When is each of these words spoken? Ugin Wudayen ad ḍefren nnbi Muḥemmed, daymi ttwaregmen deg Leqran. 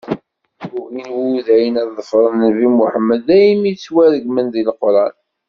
Ugin 0.79 1.09
Wudayen 1.15 1.75
ad 1.81 1.89
ḍefren 1.97 2.33
nnbi 2.43 2.67
Muḥemmed, 2.77 3.21
daymi 3.27 3.71
ttwaregmen 3.73 4.45
deg 4.49 4.65
Leqran. 4.69 5.15